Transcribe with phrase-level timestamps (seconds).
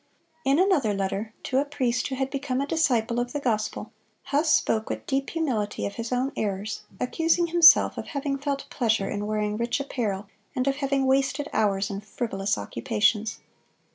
[0.45, 3.91] (134) In another letter, to a priest who had become a disciple of the gospel,
[4.23, 9.11] Huss spoke with deep humility of his own errors, accusing himself "of having felt pleasure
[9.11, 10.25] in wearing rich apparel,
[10.55, 13.41] and of having wasted hours in frivolous occupations."